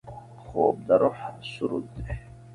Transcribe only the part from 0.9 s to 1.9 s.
روح سرود